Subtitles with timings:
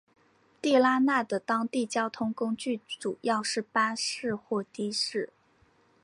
[0.59, 5.31] 地拉那的当地交通工具主要是巴士或的士。